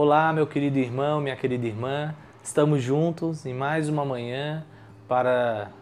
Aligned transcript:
Olá, 0.00 0.32
meu 0.32 0.46
querido 0.46 0.78
irmão, 0.78 1.20
minha 1.20 1.34
querida 1.34 1.66
irmã. 1.66 2.14
Estamos 2.40 2.80
juntos 2.80 3.44
em 3.44 3.52
mais 3.52 3.88
uma 3.88 4.04
manhã 4.04 4.64
para 5.08 5.72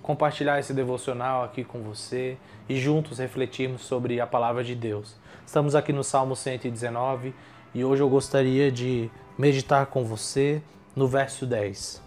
compartilhar 0.00 0.60
esse 0.60 0.72
devocional 0.72 1.42
aqui 1.42 1.64
com 1.64 1.82
você 1.82 2.38
e 2.68 2.78
juntos 2.78 3.18
refletirmos 3.18 3.82
sobre 3.82 4.20
a 4.20 4.26
palavra 4.26 4.62
de 4.62 4.76
Deus. 4.76 5.16
Estamos 5.44 5.74
aqui 5.74 5.92
no 5.92 6.04
Salmo 6.04 6.36
119 6.36 7.34
e 7.74 7.84
hoje 7.84 8.04
eu 8.04 8.08
gostaria 8.08 8.70
de 8.70 9.10
meditar 9.36 9.86
com 9.86 10.04
você 10.04 10.62
no 10.94 11.08
verso 11.08 11.44
10. 11.44 12.00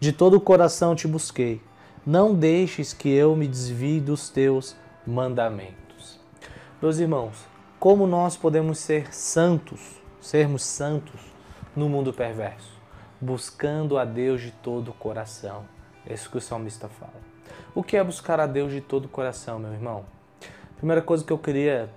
De 0.00 0.12
todo 0.12 0.34
o 0.34 0.40
coração 0.40 0.96
te 0.96 1.06
busquei, 1.06 1.62
não 2.04 2.34
deixes 2.34 2.92
que 2.92 3.08
eu 3.08 3.36
me 3.36 3.46
desvie 3.46 4.00
dos 4.00 4.28
teus 4.28 4.74
mandamentos. 5.06 6.18
Meus 6.82 6.98
irmãos, 6.98 7.36
como 7.78 8.04
nós 8.04 8.36
podemos 8.36 8.80
ser 8.80 9.14
santos 9.14 9.99
sermos 10.20 10.62
santos 10.62 11.20
no 11.74 11.88
mundo 11.88 12.12
perverso, 12.12 12.78
buscando 13.20 13.98
a 13.98 14.04
Deus 14.04 14.42
de 14.42 14.50
todo 14.50 14.90
o 14.90 14.94
coração. 14.94 15.64
É 16.06 16.12
isso 16.12 16.30
que 16.30 16.36
o 16.36 16.40
salmista 16.40 16.88
fala. 16.88 17.12
O 17.74 17.82
que 17.82 17.96
é 17.96 18.04
buscar 18.04 18.40
a 18.40 18.46
Deus 18.46 18.72
de 18.72 18.80
todo 18.80 19.06
o 19.06 19.08
coração, 19.08 19.58
meu 19.58 19.72
irmão? 19.72 20.04
Primeira 20.76 21.02
coisa 21.02 21.24
que 21.24 21.32
eu 21.32 21.38
queria 21.38 21.90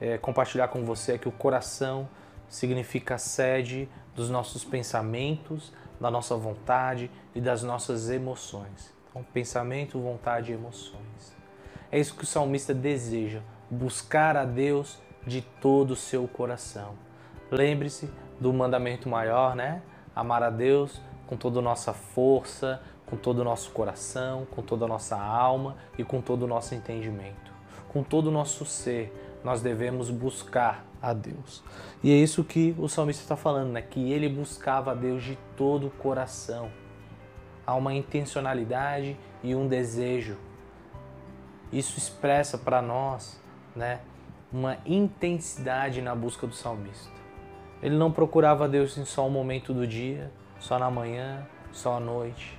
é, 0.00 0.18
compartilhar 0.18 0.68
com 0.68 0.84
você 0.84 1.12
é 1.12 1.18
que 1.18 1.28
o 1.28 1.32
coração 1.32 2.08
significa 2.48 3.14
a 3.14 3.18
sede 3.18 3.88
dos 4.14 4.28
nossos 4.28 4.64
pensamentos, 4.64 5.72
da 6.00 6.10
nossa 6.10 6.36
vontade 6.36 7.10
e 7.34 7.40
das 7.40 7.62
nossas 7.62 8.10
emoções. 8.10 8.92
Então, 9.08 9.24
pensamento, 9.32 10.00
vontade 10.00 10.52
e 10.52 10.54
emoções. 10.54 11.36
É 11.90 11.98
isso 11.98 12.14
que 12.14 12.24
o 12.24 12.26
salmista 12.26 12.72
deseja, 12.72 13.40
buscar 13.70 14.36
a 14.36 14.44
Deus 14.44 14.98
de 15.26 15.42
todo 15.60 15.92
o 15.92 15.96
seu 15.96 16.26
coração. 16.28 16.94
Lembre-se 17.50 18.10
do 18.38 18.52
mandamento 18.52 19.08
maior, 19.08 19.56
né? 19.56 19.82
Amar 20.14 20.42
a 20.42 20.50
Deus 20.50 21.00
com 21.26 21.36
toda 21.36 21.58
a 21.58 21.62
nossa 21.62 21.92
força, 21.92 22.82
com 23.06 23.16
todo 23.16 23.40
o 23.40 23.44
nosso 23.44 23.70
coração, 23.70 24.46
com 24.50 24.62
toda 24.62 24.84
a 24.84 24.88
nossa 24.88 25.20
alma 25.20 25.76
e 25.98 26.04
com 26.04 26.20
todo 26.20 26.44
o 26.44 26.46
nosso 26.46 26.74
entendimento. 26.74 27.52
Com 27.88 28.02
todo 28.02 28.28
o 28.28 28.30
nosso 28.30 28.64
ser, 28.64 29.12
nós 29.42 29.60
devemos 29.60 30.10
buscar 30.10 30.84
a 31.02 31.12
Deus. 31.12 31.62
E 32.02 32.12
é 32.12 32.14
isso 32.14 32.44
que 32.44 32.74
o 32.78 32.88
salmista 32.88 33.22
está 33.22 33.36
falando, 33.36 33.70
né? 33.72 33.82
Que 33.82 34.12
ele 34.12 34.28
buscava 34.28 34.92
a 34.92 34.94
Deus 34.94 35.22
de 35.22 35.36
todo 35.56 35.88
o 35.88 35.90
coração. 35.90 36.70
Há 37.66 37.74
uma 37.74 37.94
intencionalidade 37.94 39.16
e 39.42 39.54
um 39.54 39.66
desejo. 39.66 40.36
Isso 41.72 41.98
expressa 41.98 42.58
para 42.58 42.80
nós, 42.80 43.40
né? 43.74 44.00
Uma 44.52 44.78
intensidade 44.84 46.00
na 46.02 46.14
busca 46.14 46.46
do 46.46 46.54
salmista. 46.54 47.19
Ele 47.82 47.96
não 47.96 48.12
procurava 48.12 48.68
Deus 48.68 48.98
em 48.98 49.04
só 49.04 49.26
um 49.26 49.30
momento 49.30 49.72
do 49.72 49.86
dia, 49.86 50.30
só 50.58 50.78
na 50.78 50.90
manhã, 50.90 51.46
só 51.72 51.96
à 51.96 52.00
noite, 52.00 52.58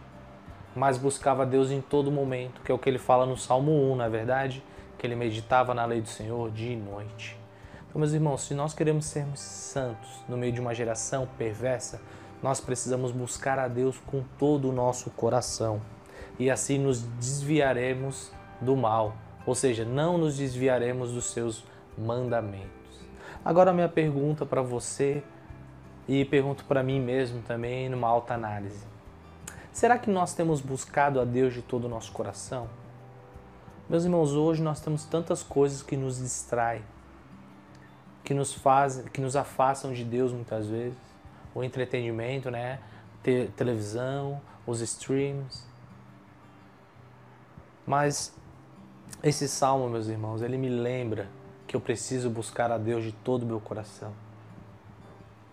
mas 0.75 0.97
buscava 0.97 1.45
Deus 1.45 1.69
em 1.69 1.81
todo 1.81 2.11
momento, 2.11 2.61
que 2.61 2.71
é 2.71 2.75
o 2.75 2.79
que 2.79 2.89
ele 2.89 2.97
fala 2.97 3.25
no 3.25 3.37
Salmo 3.37 3.71
1, 3.91 3.95
na 3.97 4.05
é 4.05 4.09
verdade, 4.09 4.63
que 4.97 5.05
ele 5.05 5.15
meditava 5.15 5.73
na 5.73 5.85
lei 5.85 6.01
do 6.01 6.07
Senhor 6.07 6.49
dia 6.51 6.73
e 6.73 6.75
noite. 6.75 7.37
Então, 7.87 7.99
meus 7.99 8.13
irmãos, 8.13 8.43
se 8.43 8.53
nós 8.53 8.73
queremos 8.73 9.05
sermos 9.05 9.39
santos 9.39 10.09
no 10.27 10.37
meio 10.37 10.53
de 10.53 10.61
uma 10.61 10.73
geração 10.73 11.27
perversa, 11.37 12.01
nós 12.41 12.59
precisamos 12.59 13.11
buscar 13.11 13.59
a 13.59 13.67
Deus 13.67 13.99
com 14.07 14.23
todo 14.39 14.69
o 14.69 14.71
nosso 14.71 15.09
coração 15.11 15.81
e 16.39 16.49
assim 16.49 16.79
nos 16.79 17.03
desviaremos 17.03 18.31
do 18.59 18.75
mal, 18.75 19.15
ou 19.45 19.53
seja, 19.53 19.85
não 19.85 20.17
nos 20.17 20.37
desviaremos 20.37 21.11
dos 21.11 21.25
seus 21.25 21.63
mandamentos. 21.97 22.80
Agora, 23.43 23.73
minha 23.73 23.89
pergunta 23.89 24.45
para 24.45 24.61
você 24.61 25.23
e 26.07 26.23
pergunto 26.25 26.63
para 26.65 26.83
mim 26.83 26.99
mesmo 26.99 27.41
também 27.41 27.89
numa 27.89 28.07
alta 28.07 28.35
análise: 28.35 28.85
será 29.71 29.97
que 29.97 30.11
nós 30.11 30.35
temos 30.35 30.61
buscado 30.61 31.19
a 31.19 31.25
Deus 31.25 31.53
de 31.53 31.61
todo 31.63 31.85
o 31.85 31.89
nosso 31.89 32.11
coração? 32.11 32.69
Meus 33.89 34.03
irmãos, 34.03 34.33
hoje 34.33 34.61
nós 34.61 34.79
temos 34.79 35.05
tantas 35.05 35.41
coisas 35.41 35.81
que 35.81 35.97
nos 35.97 36.19
distraem, 36.19 36.83
que 38.23 38.33
nos 38.33 38.53
fazem, 38.53 39.05
que 39.05 39.19
nos 39.19 39.35
afastam 39.35 39.91
de 39.91 40.03
Deus 40.03 40.31
muitas 40.31 40.67
vezes. 40.67 40.97
O 41.53 41.63
entretenimento, 41.63 42.49
né? 42.51 42.79
Te 43.23 43.49
televisão, 43.57 44.39
os 44.67 44.81
streams. 44.81 45.65
Mas 47.85 48.33
esse 49.23 49.47
salmo, 49.47 49.89
meus 49.89 50.07
irmãos, 50.07 50.41
ele 50.41 50.57
me 50.57 50.69
lembra 50.69 51.27
que 51.71 51.77
eu 51.77 51.79
preciso 51.79 52.29
buscar 52.29 52.69
a 52.69 52.77
Deus 52.77 53.01
de 53.01 53.13
todo 53.13 53.43
o 53.43 53.45
meu 53.45 53.61
coração. 53.61 54.11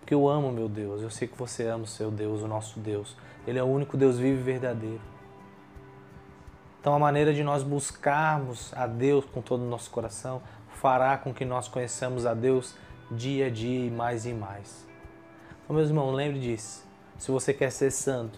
Porque 0.01 0.13
eu 0.13 0.27
amo 0.27 0.51
meu 0.51 0.67
Deus, 0.67 1.01
eu 1.01 1.09
sei 1.09 1.29
que 1.29 1.37
você 1.37 1.65
ama 1.65 1.85
o 1.85 1.87
seu 1.87 2.11
Deus, 2.11 2.41
o 2.41 2.47
nosso 2.47 2.77
Deus. 2.77 3.15
Ele 3.47 3.57
é 3.57 3.63
o 3.63 3.65
único 3.65 3.95
Deus 3.95 4.19
vivo 4.19 4.37
e 4.37 4.43
verdadeiro. 4.43 4.99
Então 6.81 6.93
a 6.93 6.99
maneira 6.99 7.33
de 7.33 7.41
nós 7.41 7.63
buscarmos 7.63 8.73
a 8.73 8.85
Deus 8.85 9.23
com 9.23 9.41
todo 9.41 9.61
o 9.61 9.69
nosso 9.69 9.89
coração 9.91 10.41
fará 10.81 11.17
com 11.17 11.33
que 11.33 11.45
nós 11.45 11.69
conheçamos 11.69 12.25
a 12.25 12.33
Deus 12.33 12.75
dia 13.09 13.45
a 13.45 13.49
dia 13.49 13.85
e 13.85 13.89
mais 13.89 14.25
e 14.25 14.33
mais. 14.33 14.85
Então, 15.63 15.73
meus 15.73 15.87
irmãos, 15.87 16.11
lembre 16.11 16.41
disso. 16.41 16.85
Se 17.17 17.31
você 17.31 17.53
quer 17.53 17.71
ser 17.71 17.91
santo 17.91 18.37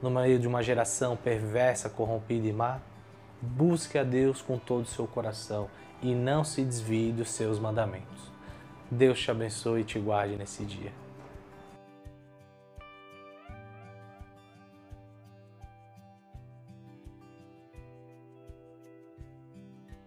no 0.00 0.12
meio 0.12 0.38
de 0.38 0.46
uma 0.46 0.62
geração 0.62 1.16
perversa, 1.16 1.90
corrompida 1.90 2.46
e 2.46 2.52
má, 2.52 2.78
busque 3.42 3.98
a 3.98 4.04
Deus 4.04 4.40
com 4.40 4.56
todo 4.56 4.82
o 4.84 4.86
seu 4.88 5.08
coração 5.08 5.68
e 6.02 6.14
não 6.14 6.44
se 6.44 6.62
desvie 6.62 7.12
dos 7.12 7.30
seus 7.30 7.58
mandamentos. 7.58 8.30
Deus 8.90 9.20
te 9.20 9.30
abençoe 9.30 9.82
e 9.82 9.84
te 9.84 9.98
guarde 9.98 10.36
nesse 10.36 10.64
dia. 10.64 10.92